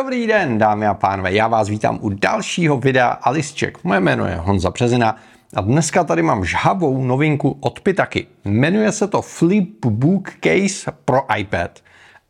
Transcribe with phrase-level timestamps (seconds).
[0.00, 3.84] Dobrý den, dámy a pánové, já vás vítám u dalšího videa Alisček.
[3.84, 5.16] Moje jméno je Honza Březina
[5.56, 8.26] a dneska tady mám žhavou novinku od Pitaky.
[8.44, 11.70] Jmenuje se to Flipbook Case pro iPad.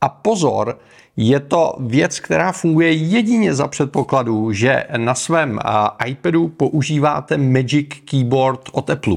[0.01, 0.79] A pozor,
[1.17, 5.59] je to věc, která funguje jedině za předpokladu, že na svém
[6.07, 9.17] iPadu používáte Magic Keyboard od Apple.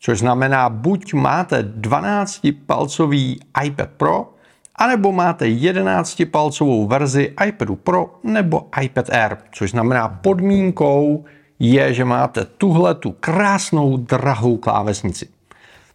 [0.00, 4.33] Což znamená, buď máte 12-palcový iPad Pro,
[4.76, 11.24] anebo máte 11-palcovou verzi iPadu Pro nebo iPad Air, což znamená podmínkou
[11.58, 15.28] je, že máte tuhle tu krásnou drahou klávesnici.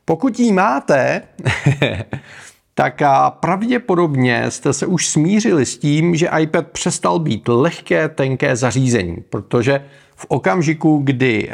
[0.06, 1.22] Pokud ji máte,
[2.74, 9.18] tak pravděpodobně jste se už smířili s tím, že iPad přestal být lehké, tenké zařízení,
[9.30, 11.50] protože v okamžiku, kdy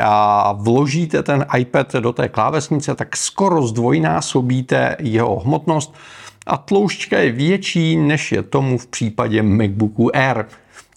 [0.53, 5.95] vložíte ten iPad do té klávesnice, tak skoro zdvojnásobíte jeho hmotnost
[6.45, 10.45] a tloušťka je větší, než je tomu v případě MacBooku Air.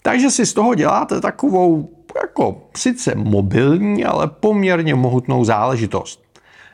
[0.01, 1.89] Takže si z toho děláte takovou
[2.21, 6.23] jako sice mobilní, ale poměrně mohutnou záležitost.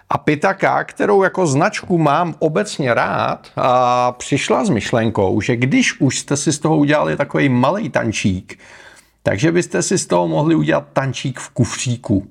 [0.09, 6.19] A Pitaka, kterou jako značku mám obecně rád, a přišla s myšlenkou, že když už
[6.19, 8.59] jste si z toho udělali takový malý tančík,
[9.23, 12.27] takže byste si z toho mohli udělat tančík v kufříku.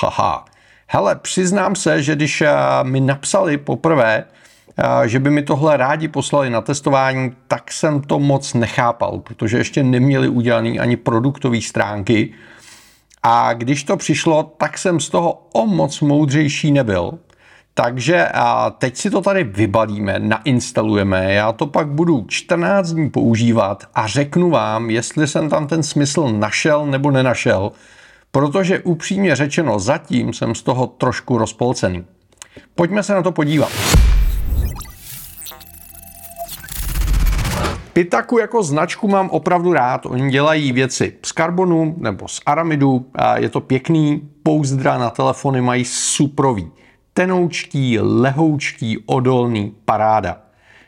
[0.00, 0.44] Haha.
[0.86, 2.42] Hele, přiznám se, že když
[2.82, 4.24] mi napsali poprvé,
[5.04, 9.82] že by mi tohle rádi poslali na testování, tak jsem to moc nechápal, protože ještě
[9.82, 12.34] neměli udělaný ani produktové stránky.
[13.22, 17.18] A když to přišlo, tak jsem z toho o moc moudřejší nebyl.
[17.74, 23.84] Takže a teď si to tady vybalíme, nainstalujeme, já to pak budu 14 dní používat
[23.94, 27.72] a řeknu vám, jestli jsem tam ten smysl našel nebo nenašel,
[28.30, 32.04] protože upřímně řečeno zatím jsem z toho trošku rozpolcený.
[32.74, 33.97] Pojďme se na to podívat.
[37.98, 40.06] Pitaku jako značku mám opravdu rád.
[40.06, 43.06] Oni dělají věci z karbonu nebo z aramidu.
[43.14, 44.28] A je to pěkný.
[44.42, 46.70] Pouzdra na telefony mají suprový.
[47.12, 50.40] Tenoučký, lehoučký, odolný, paráda.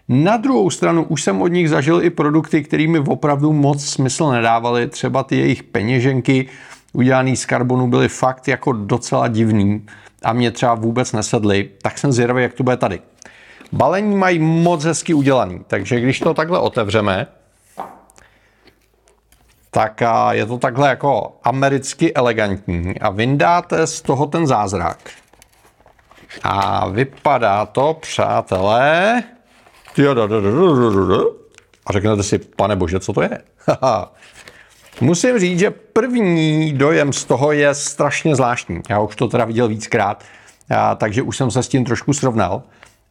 [0.08, 4.86] Na druhou stranu už jsem od nich zažil i produkty, kterými opravdu moc smysl nedávaly.
[4.86, 6.46] Třeba ty jejich peněženky
[6.92, 9.86] udělané z karbonu byly fakt jako docela divný
[10.22, 11.70] a mě třeba vůbec nesedly.
[11.82, 13.00] Tak jsem zvědavý, jak to bude tady.
[13.72, 17.26] Balení mají moc hezky udělaný, takže když to takhle otevřeme,
[19.70, 24.98] tak je to takhle jako americky elegantní a vyndáte z toho ten zázrak.
[26.42, 29.22] A vypadá to, přátelé,
[31.86, 33.38] a řeknete si, pane bože, co to je?
[35.00, 38.80] Musím říct, že první dojem z toho je strašně zvláštní.
[38.88, 40.24] Já už to teda viděl víckrát,
[40.96, 42.62] takže už jsem se s tím trošku srovnal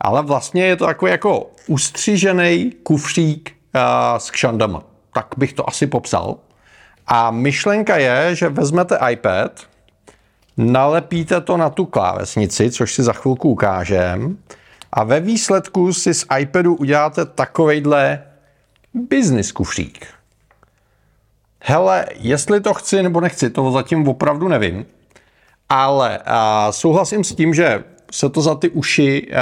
[0.02, 3.82] ale vlastně je to takový jako ustřižený kufřík uh,
[4.18, 4.84] s kšandama.
[5.14, 6.38] Tak bych to asi popsal.
[7.08, 9.52] A myšlenka je, že vezmete iPad,
[10.58, 14.38] nalepíte to na tu klávesnici, což si za chvilku ukážem,
[14.92, 18.24] a ve výsledku si z iPadu uděláte takovejhle
[18.94, 20.08] business kufřík.
[21.64, 24.86] Hele, jestli to chci nebo nechci, to zatím opravdu nevím.
[25.70, 29.38] Ale a souhlasím s tím, že se to za ty uši eh,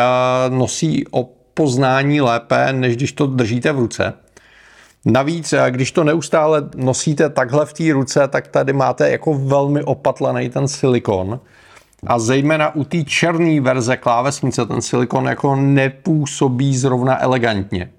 [0.50, 4.14] nosí o poznání lépe, než když to držíte v ruce.
[5.06, 9.84] Navíc, eh, když to neustále nosíte takhle v té ruce, tak tady máte jako velmi
[9.84, 11.40] opatlený ten silikon.
[12.08, 17.90] A zejména u té černé verze klávesnice ten silikon jako nepůsobí zrovna elegantně.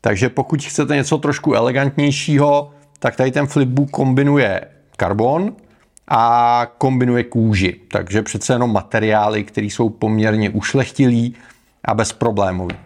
[0.00, 4.60] Takže pokud chcete něco trošku elegantnějšího, tak tady ten flipbook kombinuje
[4.96, 5.52] karbon,
[6.08, 7.80] a kombinuje kůži.
[7.90, 11.34] Takže přece jenom materiály, které jsou poměrně ušlechtilý
[11.84, 12.76] a bezproblémový.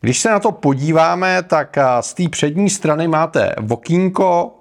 [0.00, 4.54] Když se na to podíváme, tak z té přední strany máte vokínko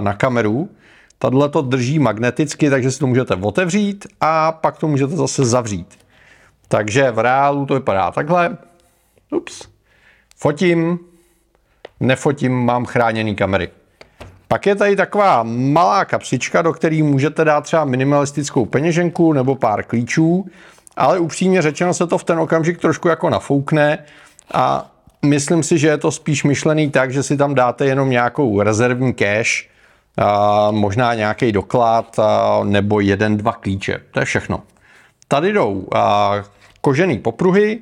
[0.00, 0.70] na kameru.
[1.18, 5.98] Tadle to drží magneticky, takže si to můžete otevřít a pak to můžete zase zavřít.
[6.68, 8.56] Takže v reálu to vypadá takhle.
[9.30, 9.68] Ups.
[10.36, 10.98] Fotím,
[12.00, 13.70] nefotím, mám chráněný kamery.
[14.52, 19.82] Pak je tady taková malá kapsička, do které můžete dát třeba minimalistickou peněženku nebo pár
[19.82, 20.46] klíčů,
[20.96, 23.98] ale upřímně řečeno se to v ten okamžik trošku jako nafoukne
[24.54, 24.90] a
[25.24, 29.14] myslím si, že je to spíš myšlený tak, že si tam dáte jenom nějakou rezervní
[29.14, 29.68] cash,
[30.18, 34.00] a možná nějaký doklad a, nebo jeden, dva klíče.
[34.10, 34.62] To je všechno.
[35.28, 36.34] Tady jdou a,
[36.80, 37.78] kožený popruhy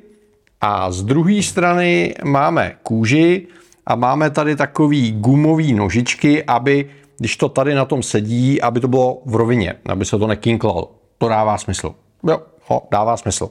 [0.61, 3.47] a z druhé strany máme kůži,
[3.91, 8.87] a máme tady takový gumový nožičky, aby když to tady na tom sedí, aby to
[8.87, 10.91] bylo v rovině, aby se to nekinklalo.
[11.17, 11.95] To dává smysl.
[12.27, 13.49] Jo, ho, dává smysl.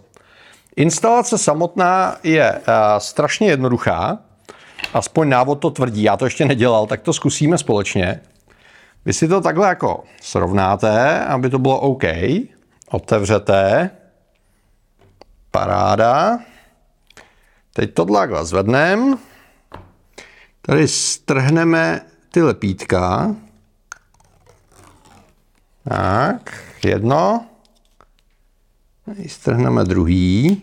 [0.76, 2.64] Instalace samotná je uh,
[2.98, 4.19] strašně jednoduchá.
[4.94, 8.20] aspoň návod to tvrdí, já to ještě nedělal, tak to zkusíme společně.
[9.04, 12.04] Vy si to takhle jako srovnáte, aby to bylo OK.
[12.90, 13.90] Otevřete.
[15.50, 16.38] Paráda.
[17.75, 19.30] Teď to takhle zvedneme.
[20.70, 22.00] Tady strhneme
[22.32, 23.34] ty lepítka.
[25.88, 27.46] Tak, jedno.
[29.05, 30.62] Tady strhneme druhý.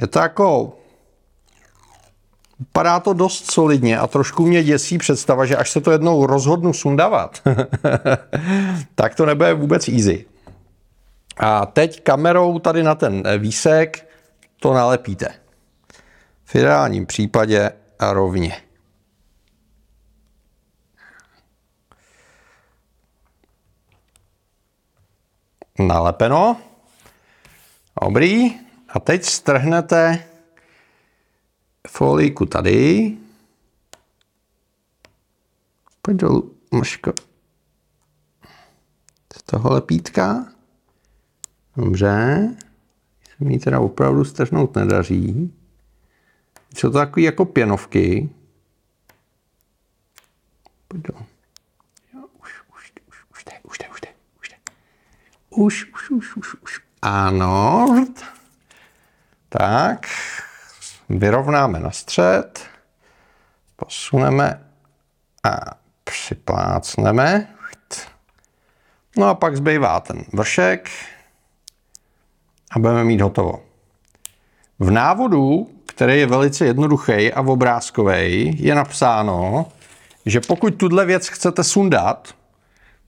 [0.00, 0.76] Je to jako
[2.58, 6.72] Vypadá to dost solidně a trošku mě děsí představa, že až se to jednou rozhodnu
[6.72, 7.42] sundavat,
[8.94, 10.26] tak to nebude vůbec easy.
[11.36, 14.08] A teď kamerou tady na ten výsek
[14.60, 15.28] to nalepíte.
[16.44, 18.69] V ideálním případě rovně.
[25.86, 26.60] Nalepeno.
[28.02, 28.54] Dobrý.
[28.88, 30.24] A teď strhnete
[31.88, 33.16] folíku tady.
[36.02, 37.12] Pojď dolů, Maško.
[39.36, 40.52] Z toho lepítka.
[41.76, 42.48] Dobře.
[43.38, 45.54] Se mi teda opravdu strhnout nedaří.
[46.74, 48.28] Jsou to takové jako pěnovky.
[50.88, 51.26] Pojď dolů.
[52.42, 54.08] už, už, už, už jde, už jde, už jde,
[54.40, 54.56] už jde.
[55.60, 56.80] Už, už, už, už, už.
[57.02, 57.86] Ano.
[59.48, 60.06] Tak
[61.08, 62.66] vyrovnáme na střed,
[63.76, 64.64] posuneme
[65.44, 65.60] a
[66.04, 67.54] připlácneme.
[69.16, 70.90] No a pak zbývá ten vršek
[72.70, 73.62] a budeme mít hotovo.
[74.78, 79.66] V návodu, který je velice jednoduchý a obrázkový, je napsáno,
[80.26, 82.34] že pokud tuhle věc chcete sundat,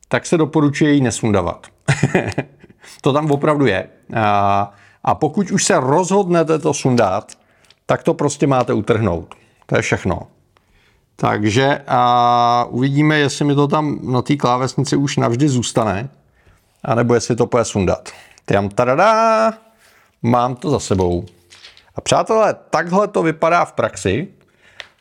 [0.08, 1.71] tak se doporučuje ji nesundavat.
[3.00, 3.88] to tam opravdu je.
[4.16, 4.72] A,
[5.04, 7.32] a pokud už se rozhodnete to sundat,
[7.86, 9.34] tak to prostě máte utrhnout.
[9.66, 10.20] To je všechno.
[11.16, 16.08] Takže a uvidíme, jestli mi to tam na té klávesnici už navždy zůstane,
[16.84, 18.08] anebo jestli to půjde sundat.
[18.44, 19.52] Tam tadadá,
[20.22, 21.24] mám to za sebou.
[21.94, 24.28] A přátelé, takhle to vypadá v praxi,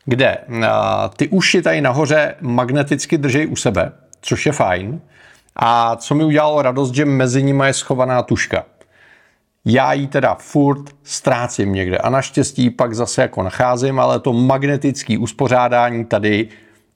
[0.04, 0.38] kde
[0.68, 5.00] a, ty uši tady nahoře magneticky drží u sebe, což je fajn.
[5.56, 8.64] A co mi udělalo radost, že mezi nimi je schovaná tuška.
[9.64, 15.18] Já ji teda furt ztrácím někde a naštěstí pak zase jako nacházím, ale to magnetické
[15.18, 16.48] uspořádání tady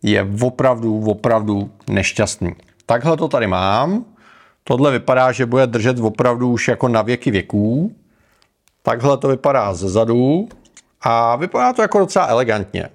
[0.02, 2.54] je opravdu, opravdu nešťastný.
[2.86, 4.04] Takhle to tady mám.
[4.64, 7.92] Tohle vypadá, že bude držet opravdu už jako na věky věků.
[8.82, 10.48] Takhle to vypadá ze zadu
[11.00, 12.88] a vypadá to jako docela elegantně.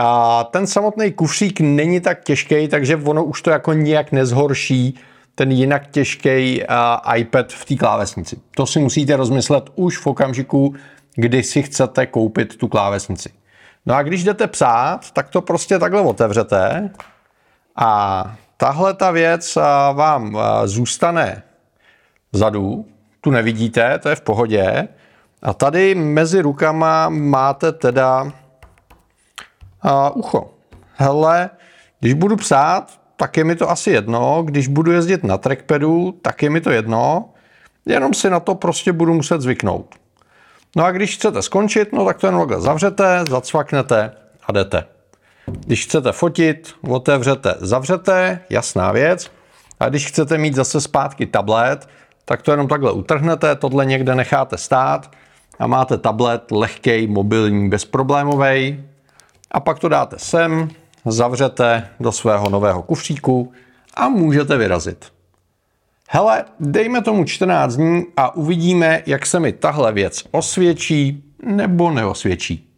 [0.00, 4.98] A ten samotný kufřík není tak těžký, takže ono už to jako nijak nezhorší
[5.34, 8.36] ten jinak těžký uh, iPad v té klávesnici.
[8.54, 10.74] To si musíte rozmyslet už v okamžiku,
[11.14, 13.30] kdy si chcete koupit tu klávesnici.
[13.86, 16.90] No a když jdete psát, tak to prostě takhle otevřete
[17.76, 19.62] a tahle ta věc uh,
[19.96, 21.42] vám uh, zůstane
[22.32, 22.86] vzadu,
[23.20, 24.88] tu nevidíte, to je v pohodě.
[25.42, 28.32] A tady mezi rukama máte teda
[29.84, 30.50] uh, ucho.
[30.94, 31.50] Hele,
[32.00, 34.42] když budu psát, tak je mi to asi jedno.
[34.42, 37.28] Když budu jezdit na trackpadu, tak je mi to jedno.
[37.86, 39.94] Jenom si na to prostě budu muset zvyknout.
[40.76, 44.12] No a když chcete skončit, no tak to jenom takhle zavřete, zacvaknete
[44.46, 44.84] a jdete.
[45.46, 49.30] Když chcete fotit, otevřete, zavřete, jasná věc.
[49.80, 51.88] A když chcete mít zase zpátky tablet,
[52.24, 55.10] tak to jenom takhle utrhnete, tohle někde necháte stát
[55.58, 58.84] a máte tablet lehký, mobilní, bezproblémový.
[59.50, 60.68] A pak to dáte sem,
[61.06, 63.52] zavřete do svého nového kufříku
[63.94, 65.12] a můžete vyrazit.
[66.10, 72.68] Hele, dejme tomu 14 dní a uvidíme, jak se mi tahle věc osvědčí nebo neosvědčí.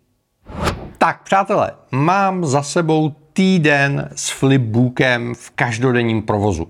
[0.99, 6.69] Tak, přátelé, mám za sebou týden s flipbookem v každodenním provozu.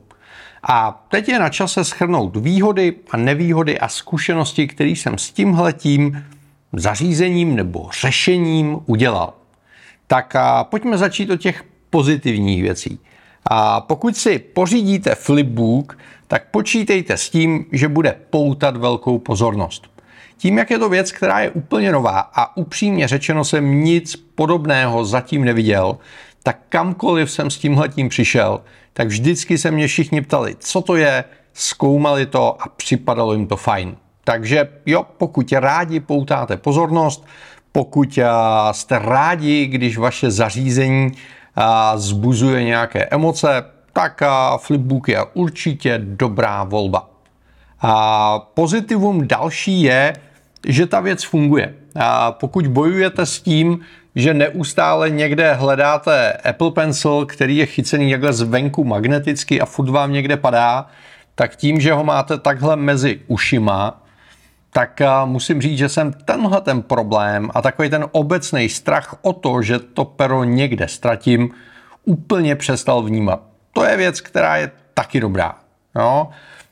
[0.62, 6.24] A teď je na čase schrnout výhody a nevýhody a zkušenosti, které jsem s tímhletím
[6.72, 9.39] zařízením nebo řešením udělal.
[10.10, 12.98] Tak a pojďme začít o těch pozitivních věcí.
[13.50, 15.98] A pokud si pořídíte flipbook,
[16.28, 19.90] tak počítejte s tím, že bude poutat velkou pozornost.
[20.36, 25.04] Tím, jak je to věc, která je úplně nová a upřímně řečeno jsem nic podobného
[25.04, 25.98] zatím neviděl,
[26.42, 28.60] tak kamkoliv jsem s tímhletím přišel,
[28.92, 31.24] tak vždycky se mě všichni ptali, co to je,
[31.54, 33.96] zkoumali to a připadalo jim to fajn.
[34.24, 37.26] Takže jo, pokud rádi poutáte pozornost,
[37.72, 38.18] pokud
[38.72, 41.12] jste rádi, když vaše zařízení
[41.94, 44.22] zbuzuje nějaké emoce, tak
[44.58, 47.10] Flipbook je určitě dobrá volba.
[48.54, 50.12] Pozitivum další je,
[50.66, 51.74] že ta věc funguje.
[52.30, 53.80] Pokud bojujete s tím,
[54.14, 60.12] že neustále někde hledáte Apple Pencil, který je chycený takhle zvenku magneticky a furt vám
[60.12, 60.86] někde padá,
[61.34, 64.02] tak tím, že ho máte takhle mezi ušima,
[64.72, 69.62] tak musím říct, že jsem tenhle ten problém a takový ten obecný strach o to,
[69.62, 71.50] že to pero někde ztratím,
[72.04, 73.42] úplně přestal vnímat.
[73.72, 75.54] To je věc, která je taky dobrá.
[75.96, 76.28] Jo?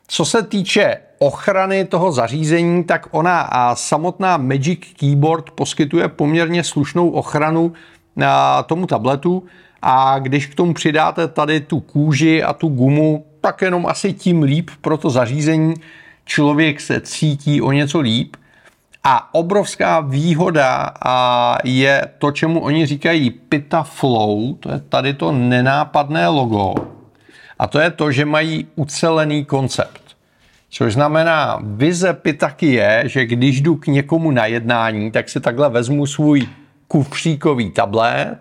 [0.08, 7.10] Co se týče ochrany toho zařízení, tak ona a samotná Magic Keyboard poskytuje poměrně slušnou
[7.10, 7.72] ochranu
[8.16, 9.44] na tomu tabletu
[9.82, 14.42] a když k tomu přidáte tady tu kůži a tu gumu, tak jenom asi tím
[14.42, 15.74] líp pro to zařízení.
[16.28, 18.36] Člověk se cítí o něco líp.
[19.04, 20.90] A obrovská výhoda
[21.64, 26.74] je to, čemu oni říkají Pita Flow, to je tady to nenápadné logo.
[27.58, 30.02] A to je to, že mají ucelený koncept.
[30.70, 35.70] Což znamená, vize Pitaky je, že když jdu k někomu na jednání, tak si takhle
[35.70, 36.48] vezmu svůj
[36.88, 38.38] kufříkový tablet,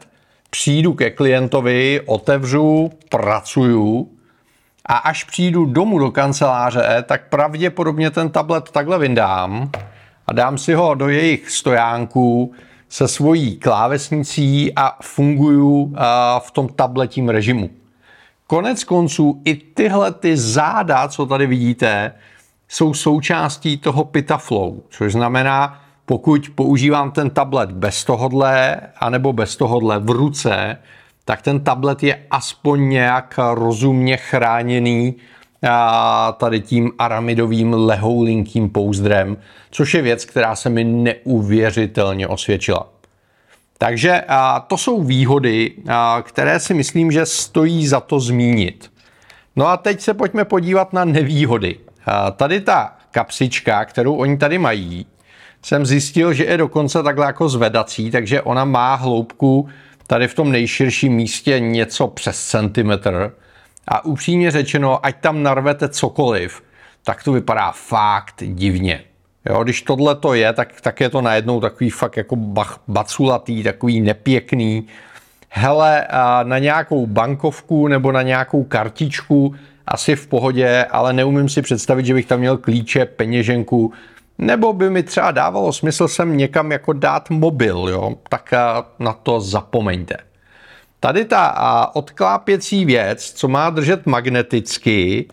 [0.49, 4.16] přijdu ke klientovi, otevřu, pracuju
[4.87, 9.71] a až přijdu domů do kanceláře, tak pravděpodobně ten tablet takhle vyndám
[10.27, 12.53] a dám si ho do jejich stojánku
[12.89, 15.95] se svojí klávesnicí a funguju
[16.39, 17.69] v tom tabletím režimu.
[18.47, 22.13] Konec konců i tyhle ty záda, co tady vidíte,
[22.67, 29.99] jsou součástí toho Pitaflow, což znamená, pokud používám ten tablet bez tohodle, anebo bez tohodle
[29.99, 30.77] v ruce,
[31.27, 35.15] tak ten tablet je aspoň nějak rozumně chráněný
[35.69, 39.37] a tady tím aramidovým lehoulinkým pouzdrem,
[39.71, 42.89] což je věc, která se mi neuvěřitelně osvědčila.
[43.77, 48.91] Takže a, to jsou výhody, a, které si myslím, že stojí za to zmínit.
[49.55, 51.75] No a teď se pojďme podívat na nevýhody.
[52.05, 55.05] A, tady ta kapsička, kterou oni tady mají,
[55.61, 59.67] jsem zjistil, že je dokonce takhle jako zvedací, takže ona má hloubku
[60.07, 63.33] tady v tom nejširším místě něco přes centimetr.
[63.87, 66.63] A upřímně řečeno, ať tam narvete cokoliv,
[67.03, 69.03] tak to vypadá fakt divně.
[69.49, 73.63] Jo, když tohle to je, tak, tak je to najednou takový fakt jako bach, baculatý,
[73.63, 74.87] takový nepěkný.
[75.49, 76.07] Hele,
[76.43, 82.13] na nějakou bankovku nebo na nějakou kartičku asi v pohodě, ale neumím si představit, že
[82.13, 83.93] bych tam měl klíče, peněženku,
[84.37, 88.15] nebo by mi třeba dávalo smysl sem někam jako dát mobil, jo?
[88.29, 88.53] tak
[88.99, 90.17] na to zapomeňte.
[90.99, 95.27] Tady ta odklápěcí věc, co má držet magneticky,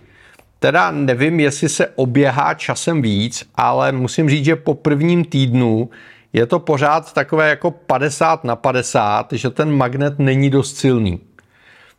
[0.65, 5.91] Teda nevím, jestli se oběhá časem víc, ale musím říct, že po prvním týdnu
[6.33, 11.21] je to pořád takové jako 50 na 50, že ten magnet není dost silný.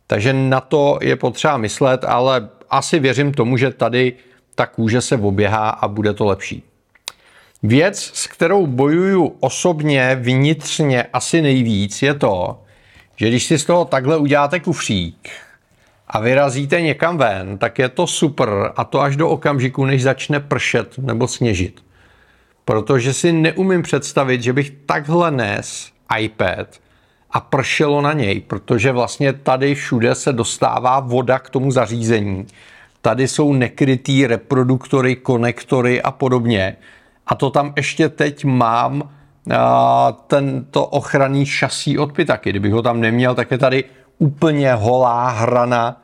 [0.06, 4.12] Takže na to je potřeba myslet, ale asi věřím tomu, že tady
[4.54, 6.62] ta kůže se oběhá a bude to lepší.
[7.66, 12.60] Věc, s kterou bojuju osobně vnitřně asi nejvíc, je to,
[13.16, 15.30] že když si z toho takhle uděláte kufřík,
[16.08, 20.40] a vyrazíte někam ven, tak je to super a to až do okamžiku, než začne
[20.40, 21.84] pršet nebo sněžit.
[22.64, 26.68] Protože si neumím představit, že bych takhle nes iPad
[27.30, 32.46] a pršelo na něj, protože vlastně tady všude se dostává voda k tomu zařízení.
[33.00, 36.76] Tady jsou nekrytý reproduktory, konektory a podobně.
[37.26, 39.10] A to tam ještě teď mám
[40.26, 42.50] tento ochranný šasí od Pitaky.
[42.50, 43.84] Kdybych ho tam neměl, tak je tady
[44.18, 46.02] úplně holá hrana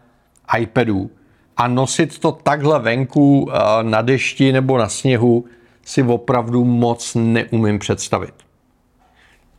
[0.58, 1.10] iPadů.
[1.56, 3.50] A nosit to takhle venku
[3.82, 5.44] na dešti nebo na sněhu
[5.84, 8.34] si opravdu moc neumím představit.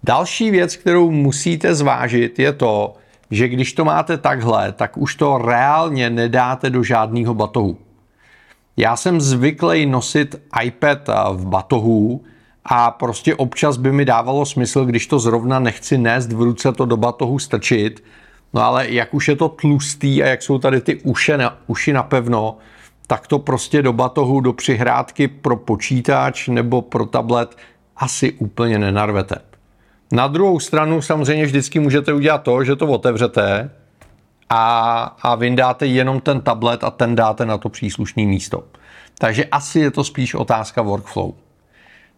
[0.04, 2.94] Další věc, kterou musíte zvážit, je to,
[3.32, 7.78] že když to máte takhle, tak už to reálně nedáte do žádného batohu.
[8.78, 12.24] Já jsem zvyklý nosit iPad v batohu
[12.66, 16.86] a prostě občas by mi dávalo smysl, když to zrovna nechci nést v ruce, to
[16.86, 18.04] do batohu strčit
[18.54, 21.94] No ale jak už je to tlustý a jak jsou tady ty uše na, uši
[21.94, 22.58] napevno,
[23.08, 27.58] tak to prostě do batohu, do přihrádky pro počítač nebo pro tablet
[27.98, 29.36] asi úplně nenarvete.
[30.12, 33.70] Na druhou stranu samozřejmě vždycky můžete udělat to, že to otevřete
[34.56, 38.64] a, a vyndáte jenom ten tablet a ten dáte na to příslušné místo.
[39.18, 41.32] Takže asi je to spíš otázka workflow.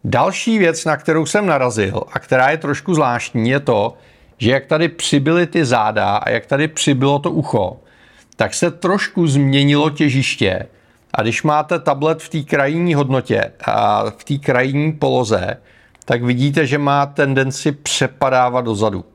[0.04, 3.98] Další věc, na kterou jsem narazil a která je trošku zvláštní, je to,
[4.38, 7.78] že jak tady přibyly ty záda a jak tady přibylo to ucho,
[8.36, 10.68] tak se trošku změnilo těžiště.
[11.14, 15.58] A když máte tablet v té krajní hodnotě a v té krajní poloze,
[16.06, 19.06] tak vidíte, že má tendenci přepadávat dozadu.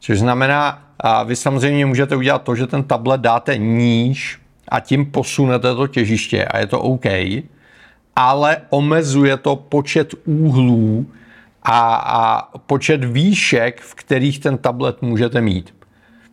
[0.00, 4.38] Což znamená, a vy samozřejmě můžete udělat to, že ten tablet dáte níž
[4.68, 7.04] a tím posunete to těžiště a je to OK.
[8.16, 11.06] ale omezuje to počet úhlů
[11.62, 15.74] a, a počet výšek, v kterých ten tablet můžete mít.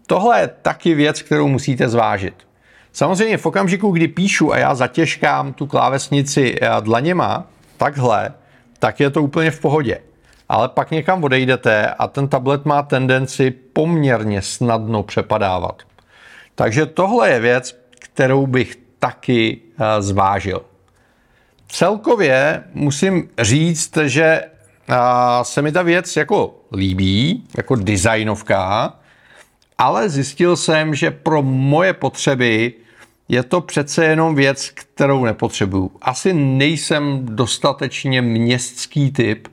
[0.08, 2.34] Tohle je taky věc, kterou musíte zvážit.
[2.94, 7.48] Samozřejmě v okamžiku, kdy píšu a já zatěžkám tu klávesnici dlaněma,
[7.78, 8.34] takhle,
[8.80, 10.00] tak je to úplně v pohodě.
[10.50, 15.84] Ale pak někam odejdete a ten tablet má tendenci poměrně snadno přepadávat.
[16.56, 20.62] Takže tohle je věc, kterou bych taky eh, zvážil.
[21.68, 24.96] Celkově musím říct, že eh,
[25.44, 28.94] se mi ta věc jako líbí, jako designovka,
[29.78, 32.74] ale zjistil jsem, že pro moje potřeby
[33.30, 35.92] je to přece jenom věc, kterou nepotřebuju.
[36.02, 39.48] Asi nejsem dostatečně městský typ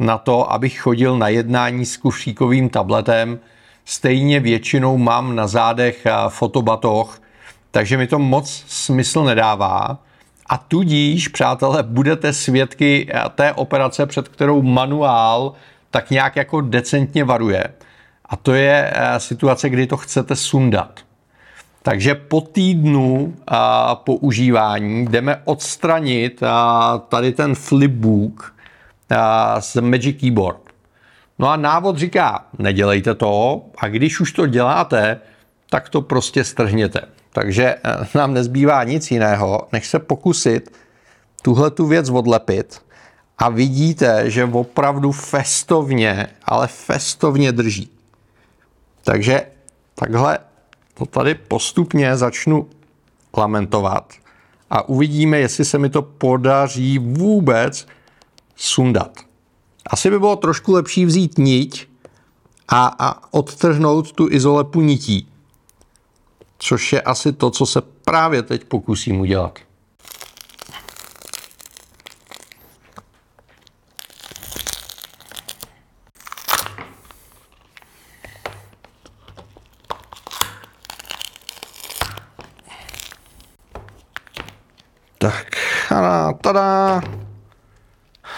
[0.00, 3.38] na to, abych chodil na jednání s kufříkovým tabletem.
[3.84, 7.22] Stejně většinou mám na zádech eh, fotobatoh,
[7.70, 9.98] takže mi to moc smysl nedává.
[10.46, 15.52] A tudíž, přátelé, budete svědky eh, té operace, před kterou manuál
[15.90, 17.64] tak nějak jako decentně varuje.
[18.24, 21.00] A to je eh, situace, kdy to chcete sundat.
[21.82, 23.34] Takže po týdnu
[23.94, 26.42] používání jdeme odstranit
[27.08, 28.54] tady ten flipbook
[29.60, 30.60] z Magic Keyboard.
[31.38, 35.20] No a návod říká, nedělejte to a když už to děláte,
[35.70, 37.00] tak to prostě strhněte.
[37.32, 37.78] Takže e,
[38.14, 40.76] nám nezbývá nic jiného, než se pokusit
[41.42, 42.82] tuhle tu věc odlepit
[43.38, 47.90] a vidíte, že opravdu festovně, ale festovně drží.
[49.04, 49.42] Takže
[49.94, 50.38] takhle
[50.94, 52.68] to tady postupně začnu
[53.36, 54.12] lamentovat
[54.70, 57.86] a uvidíme, jestli se mi to podaří vůbec
[58.60, 59.18] sundat.
[59.86, 61.88] Asi by bylo trošku lepší vzít niť
[62.68, 65.28] a, a odtrhnout tu izolepu nití,
[66.58, 69.58] což je asi to, co se právě teď pokusím udělat.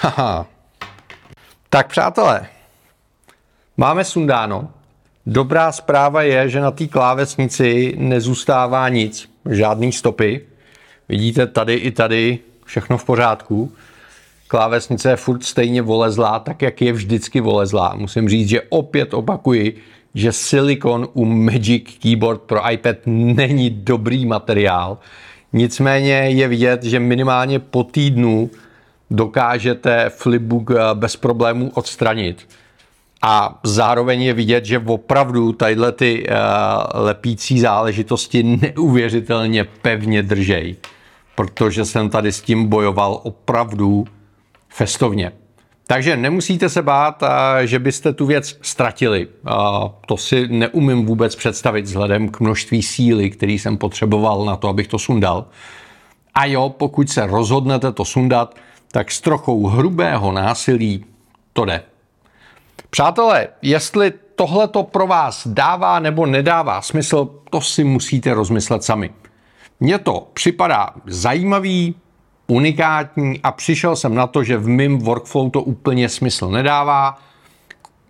[0.02, 0.46] Haha.
[1.70, 2.46] Tak přátelé,
[3.76, 4.70] máme sundáno.
[5.26, 10.40] Dobrá zpráva je, že na té klávesnici nezůstává nic, žádný stopy.
[11.08, 13.72] Vidíte tady i tady všechno v pořádku.
[14.48, 17.94] Klávesnice je furt stejně volezlá, tak jak je vždycky volezlá.
[17.96, 19.76] Musím říct, že opět opakuji,
[20.14, 24.98] že silikon u Magic Keyboard pro iPad není dobrý materiál.
[25.52, 28.50] Nicméně je vidět, že minimálně po týdnu
[29.12, 32.48] dokážete flipbook eh, bez problémů odstranit.
[33.24, 36.36] A zároveň je vidět, že opravdu tadyhle ty uh,
[36.94, 40.76] lepící záležitosti neuvěřitelně pevně držej.
[41.34, 44.04] Protože jsem tady s tím bojoval opravdu
[44.68, 45.32] festovně.
[45.86, 47.22] Takže nemusíte se bát,
[47.64, 49.28] že byste tu věc ztratili.
[50.06, 54.88] To si neumím vůbec představit vzhledem k množství síly, který jsem potřeboval na to, abych
[54.88, 55.46] to sundal.
[56.34, 58.54] A jo, pokud se rozhodnete to sundat,
[58.92, 61.04] tak s trochou hrubého násilí
[61.52, 61.82] to jde.
[62.90, 69.10] Přátelé, jestli tohle to pro vás dává nebo nedává smysl, to si musíte rozmyslet sami.
[69.80, 71.94] Mně to připadá zajímavý,
[72.46, 77.18] unikátní a přišel jsem na to, že v mém workflow to úplně smysl nedává.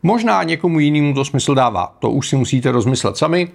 [0.02, 1.96] Možná někomu jinému to smysl dává.
[1.98, 3.48] To už si musíte rozmyslet sami.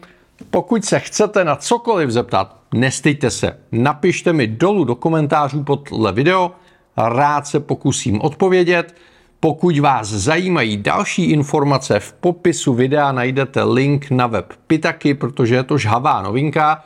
[0.49, 3.59] Pokud se chcete na cokoliv zeptat, nestejte se.
[3.71, 6.51] Napište mi dolů do komentářů pod tohle video.
[6.97, 8.95] Rád se pokusím odpovědět.
[9.39, 15.63] Pokud vás zajímají další informace, v popisu videa najdete link na web Pitaky, protože je
[15.63, 16.83] to žhavá novinka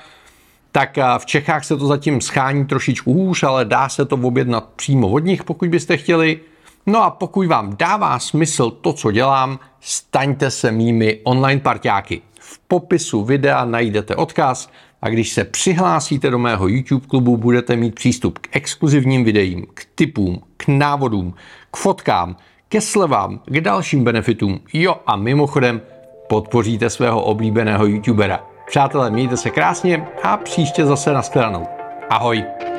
[0.71, 4.69] tak eh, v Čechách se to zatím schání trošičku hůř, ale dá se to objednat
[4.75, 6.39] přímo od nich, pokud byste chtěli.
[6.85, 12.21] No a pokud vám dává smysl to, co dělám, staňte se mými online parťáky.
[12.39, 14.69] V popisu videa najdete odkaz
[15.01, 19.85] a když se přihlásíte do mého YouTube klubu, budete mít přístup k exkluzivním videím, k
[19.95, 21.33] tipům, k návodům,
[21.71, 22.35] k fotkám,
[22.69, 24.59] ke slevám, k dalším benefitům.
[24.73, 25.81] Jo a mimochodem
[26.29, 28.43] podpoříte svého oblíbeného YouTubera.
[28.67, 31.67] Přátelé, mějte se krásně a příště zase nashledanou.
[32.09, 32.70] Ahoj!